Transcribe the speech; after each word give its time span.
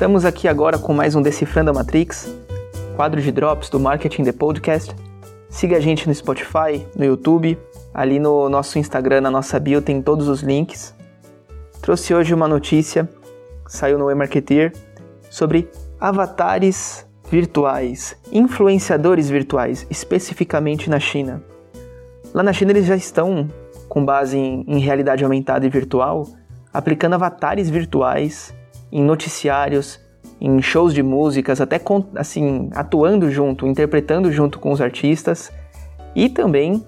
Estamos 0.00 0.24
aqui 0.24 0.48
agora 0.48 0.78
com 0.78 0.94
mais 0.94 1.14
um 1.14 1.20
Decifrando 1.20 1.68
a 1.68 1.74
Matrix, 1.74 2.34
quadro 2.96 3.20
de 3.20 3.30
drops 3.30 3.68
do 3.68 3.78
Marketing 3.78 4.24
The 4.24 4.32
Podcast. 4.32 4.96
Siga 5.50 5.76
a 5.76 5.80
gente 5.80 6.08
no 6.08 6.14
Spotify, 6.14 6.86
no 6.96 7.04
YouTube, 7.04 7.58
ali 7.92 8.18
no 8.18 8.48
nosso 8.48 8.78
Instagram, 8.78 9.20
na 9.20 9.30
nossa 9.30 9.60
bio, 9.60 9.82
tem 9.82 10.00
todos 10.00 10.26
os 10.26 10.40
links. 10.40 10.94
Trouxe 11.82 12.14
hoje 12.14 12.32
uma 12.32 12.48
notícia, 12.48 13.06
saiu 13.66 13.98
no 13.98 14.10
eMarketer, 14.10 14.72
sobre 15.28 15.68
avatares 16.00 17.06
virtuais, 17.30 18.16
influenciadores 18.32 19.28
virtuais, 19.28 19.86
especificamente 19.90 20.88
na 20.88 20.98
China. 20.98 21.42
Lá 22.32 22.42
na 22.42 22.54
China 22.54 22.70
eles 22.70 22.86
já 22.86 22.96
estão, 22.96 23.46
com 23.86 24.02
base 24.02 24.38
em, 24.38 24.64
em 24.66 24.78
realidade 24.78 25.22
aumentada 25.22 25.66
e 25.66 25.68
virtual, 25.68 26.26
aplicando 26.72 27.16
avatares 27.16 27.68
virtuais 27.68 28.58
em 28.92 29.02
noticiários, 29.02 30.00
em 30.40 30.60
shows 30.60 30.94
de 30.94 31.02
músicas, 31.02 31.60
até 31.60 31.80
assim, 32.16 32.70
atuando 32.74 33.30
junto, 33.30 33.66
interpretando 33.66 34.32
junto 34.32 34.58
com 34.58 34.72
os 34.72 34.80
artistas 34.80 35.52
e 36.14 36.28
também 36.28 36.84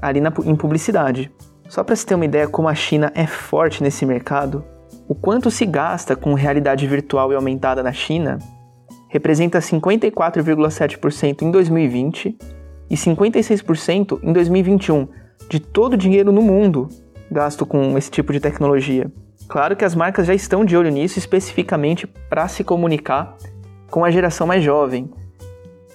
ali 0.00 0.20
na, 0.20 0.32
em 0.44 0.56
publicidade. 0.56 1.30
Só 1.68 1.82
para 1.82 1.96
se 1.96 2.06
ter 2.06 2.14
uma 2.14 2.24
ideia 2.24 2.46
como 2.46 2.68
a 2.68 2.74
China 2.74 3.12
é 3.14 3.26
forte 3.26 3.82
nesse 3.82 4.04
mercado, 4.04 4.64
o 5.08 5.14
quanto 5.14 5.50
se 5.50 5.64
gasta 5.64 6.16
com 6.16 6.34
realidade 6.34 6.86
virtual 6.86 7.32
e 7.32 7.34
aumentada 7.34 7.82
na 7.82 7.92
China 7.92 8.38
representa 9.08 9.58
54,7% 9.58 11.42
em 11.42 11.50
2020 11.50 12.36
e 12.90 12.94
56% 12.94 14.20
em 14.22 14.32
2021 14.32 15.08
de 15.48 15.60
todo 15.60 15.94
o 15.94 15.96
dinheiro 15.96 16.32
no 16.32 16.42
mundo 16.42 16.88
gasto 17.30 17.64
com 17.66 17.96
esse 17.96 18.10
tipo 18.10 18.32
de 18.32 18.40
tecnologia. 18.40 19.10
Claro 19.48 19.76
que 19.76 19.84
as 19.84 19.94
marcas 19.94 20.26
já 20.26 20.34
estão 20.34 20.64
de 20.64 20.76
olho 20.76 20.90
nisso 20.90 21.18
especificamente 21.18 22.06
para 22.06 22.48
se 22.48 22.64
comunicar 22.64 23.36
com 23.90 24.04
a 24.04 24.10
geração 24.10 24.46
mais 24.46 24.62
jovem. 24.62 25.10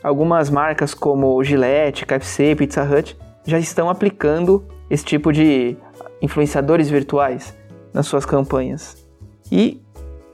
Algumas 0.02 0.50
marcas 0.50 0.94
como 0.94 1.44
Gillette, 1.44 2.06
KFC, 2.06 2.56
Pizza 2.56 2.84
Hut 2.84 3.18
já 3.46 3.60
estão 3.60 3.90
aplicando 3.90 4.66
esse 4.90 5.04
tipo 5.04 5.32
de 5.32 5.78
influenciadores 6.22 6.90
virtuais 6.90 7.56
nas 7.94 8.08
suas 8.08 8.26
campanhas. 8.26 8.98
E 9.52 9.82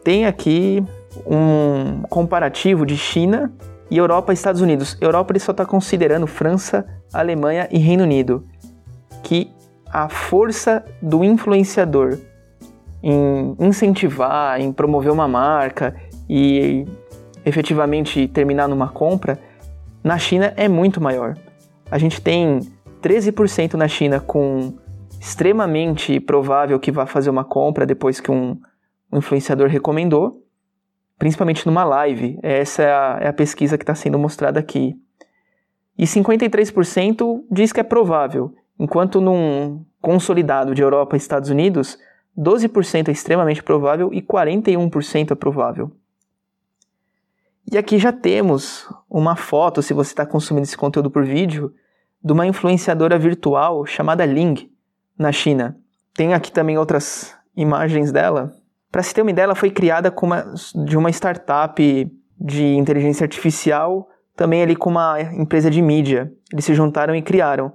tem 0.04 0.26
aqui 0.26 0.84
um 1.26 2.04
comparativo 2.04 2.86
de 2.86 2.96
China 2.96 3.52
e 3.90 3.98
Europa 3.98 4.31
e 4.31 4.36
Estados 4.36 4.62
Unidos. 4.62 4.98
Europa 5.02 5.31
ele 5.31 5.40
só 5.40 5.52
está 5.52 5.66
considerando 5.66 6.28
França, 6.28 6.86
Alemanha 7.12 7.68
e 7.72 7.78
Reino 7.78 8.04
Unido, 8.04 8.46
que 9.24 9.52
a 9.92 10.08
força 10.08 10.84
do 11.02 11.24
influenciador 11.24 12.18
em 13.09 13.55
incentivar, 13.58 14.59
em 14.59 14.73
promover 14.73 15.13
uma 15.13 15.30
marca 15.30 15.95
e 16.30 16.86
efetivamente 17.45 18.27
terminar 18.27 18.67
numa 18.67 18.89
compra, 18.89 19.39
na 20.03 20.17
China 20.17 20.53
é 20.58 20.67
muito 20.67 21.00
maior. 21.00 21.38
A 21.89 21.97
gente 21.97 22.19
tem 22.22 22.59
13% 23.02 23.75
na 23.75 23.88
China 23.88 24.19
com 24.19 24.73
extremamente 25.22 26.19
provável 26.19 26.78
que 26.81 26.91
vá 26.91 27.05
fazer 27.05 27.30
uma 27.30 27.45
compra 27.45 27.85
depois 27.85 28.19
que 28.19 28.30
um, 28.30 28.59
um 29.09 29.19
influenciador 29.19 29.69
recomendou, 29.69 30.44
principalmente 31.17 31.66
numa 31.66 31.85
live. 31.85 32.38
Essa 32.44 32.83
é 32.83 32.91
a, 32.91 33.19
é 33.22 33.28
a 33.30 33.33
pesquisa 33.33 33.78
que 33.78 33.83
está 33.83 33.95
sendo 33.95 34.19
mostrada 34.19 34.59
aqui. 34.59 34.97
E 35.97 36.03
53% 36.03 37.45
diz 37.50 37.72
que 37.72 37.80
é 37.80 37.83
provável, 37.83 38.53
enquanto 38.78 39.22
num 39.22 39.85
consolidado 40.02 40.75
de 40.75 40.81
Europa 40.81 41.16
e 41.16 41.17
Estados 41.17 41.50
Unidos, 41.50 41.97
12% 42.38 43.08
é 43.08 43.12
extremamente 43.12 43.64
provável 43.64 44.14
e 44.14 44.22
41% 44.22 45.32
é 45.32 45.36
provável. 45.36 45.92
E 47.70 47.78
aqui 47.78 47.98
já 47.98 48.14
temos 48.14 48.88
uma 49.09 49.36
foto, 49.36 49.81
se 49.81 49.94
você 49.94 50.12
está 50.12 50.25
consumindo 50.25 50.64
esse 50.64 50.78
conteúdo 50.78 51.12
por 51.12 51.26
vídeo, 51.26 51.74
de 52.24 52.31
uma 52.31 52.46
influenciadora 52.46 53.18
virtual 53.18 53.86
chamada 53.86 54.26
Ling, 54.26 54.70
na 55.18 55.31
China. 55.31 55.78
Tem 56.14 56.34
aqui 56.34 56.52
também 56.52 56.78
outras 56.78 57.36
imagens 57.56 58.12
dela. 58.12 58.53
Para 58.92 59.03
se 59.03 59.14
ter 59.14 59.22
uma 59.22 59.31
ideia, 59.31 59.46
ela 59.46 59.56
foi 59.56 59.70
criada 59.70 60.14
uma, 60.22 60.53
de 60.86 60.97
uma 60.97 61.09
startup 61.09 62.12
de 62.40 62.66
inteligência 62.76 63.26
artificial, 63.26 64.08
também 64.36 64.62
ali 64.62 64.76
com 64.76 64.90
uma 64.90 65.20
empresa 65.22 65.70
de 65.70 65.81
mídia. 65.81 66.31
Eles 66.53 66.64
se 66.64 66.74
juntaram 66.74 67.16
e 67.16 67.22
criaram. 67.22 67.74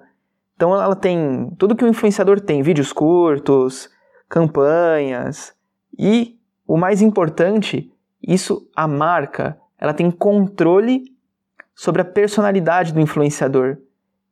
Então 0.54 0.72
ela 0.74 0.94
tem 0.94 1.50
tudo 1.58 1.74
que 1.74 1.84
o 1.84 1.88
influenciador 1.88 2.40
tem: 2.40 2.62
vídeos 2.62 2.92
curtos, 2.92 3.90
campanhas 4.32 5.52
e 5.98 6.38
o 6.66 6.78
mais 6.78 7.02
importante, 7.02 7.92
isso 8.26 8.66
a 8.74 8.88
marca, 8.88 9.58
ela 9.78 9.92
tem 9.92 10.10
controle 10.10 11.04
sobre 11.74 12.00
a 12.00 12.04
personalidade 12.04 12.94
do 12.94 13.00
influenciador. 13.00 13.76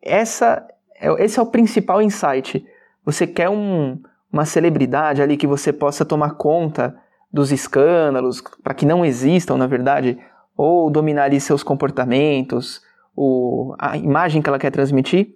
Essa, 0.00 0.66
é, 0.96 1.22
esse 1.22 1.38
é 1.38 1.42
o 1.42 1.46
principal 1.46 2.00
insight. 2.00 2.64
Você 3.04 3.26
quer 3.26 3.50
um, 3.50 4.00
uma 4.32 4.46
celebridade 4.46 5.20
ali 5.20 5.36
que 5.36 5.46
você 5.46 5.70
possa 5.70 6.02
tomar 6.02 6.30
conta 6.30 6.96
dos 7.30 7.52
escândalos, 7.52 8.42
para 8.62 8.72
que 8.72 8.86
não 8.86 9.04
existam, 9.04 9.58
na 9.58 9.66
verdade, 9.66 10.18
ou 10.56 10.90
dominar 10.90 11.24
ali 11.24 11.38
seus 11.38 11.62
comportamentos, 11.62 12.80
o, 13.14 13.74
a 13.78 13.98
imagem 13.98 14.40
que 14.40 14.48
ela 14.48 14.58
quer 14.58 14.70
transmitir. 14.70 15.34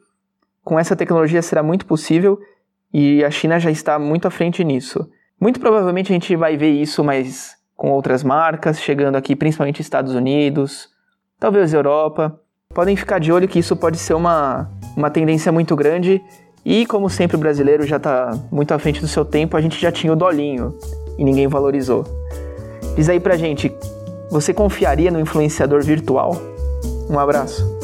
Com 0.64 0.78
essa 0.78 0.96
tecnologia 0.96 1.42
será 1.42 1.62
muito 1.62 1.84
possível 1.84 2.40
e 2.94 3.24
a 3.24 3.30
China 3.30 3.58
já 3.58 3.72
está 3.72 3.98
muito 3.98 4.28
à 4.28 4.30
frente 4.30 4.62
nisso. 4.62 5.10
Muito 5.40 5.58
provavelmente 5.58 6.12
a 6.12 6.14
gente 6.14 6.36
vai 6.36 6.56
ver 6.56 6.70
isso, 6.70 7.02
mas 7.02 7.56
com 7.76 7.90
outras 7.90 8.22
marcas, 8.22 8.80
chegando 8.80 9.16
aqui 9.16 9.34
principalmente 9.34 9.82
Estados 9.82 10.14
Unidos, 10.14 10.88
talvez 11.40 11.74
Europa. 11.74 12.38
Podem 12.72 12.94
ficar 12.94 13.18
de 13.18 13.32
olho 13.32 13.48
que 13.48 13.58
isso 13.58 13.74
pode 13.74 13.98
ser 13.98 14.14
uma, 14.14 14.70
uma 14.96 15.10
tendência 15.10 15.50
muito 15.50 15.74
grande. 15.74 16.22
E 16.64 16.86
como 16.86 17.10
sempre 17.10 17.36
o 17.36 17.40
brasileiro 17.40 17.84
já 17.84 17.96
está 17.96 18.30
muito 18.50 18.72
à 18.72 18.78
frente 18.78 19.00
do 19.00 19.08
seu 19.08 19.24
tempo, 19.24 19.56
a 19.56 19.60
gente 19.60 19.78
já 19.80 19.90
tinha 19.90 20.12
o 20.12 20.16
dolinho 20.16 20.72
e 21.18 21.24
ninguém 21.24 21.48
valorizou. 21.48 22.04
Diz 22.94 23.08
aí 23.08 23.18
pra 23.18 23.36
gente, 23.36 23.74
você 24.30 24.54
confiaria 24.54 25.10
no 25.10 25.18
influenciador 25.18 25.82
virtual? 25.82 26.36
Um 27.10 27.18
abraço. 27.18 27.74